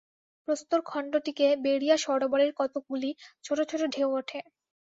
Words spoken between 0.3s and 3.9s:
প্রস্তরখণ্ডটিকে বেড়িয়া সরোবরের কতকগুলি ছোট ছোট